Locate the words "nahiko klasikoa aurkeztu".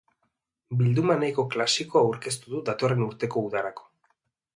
1.23-2.55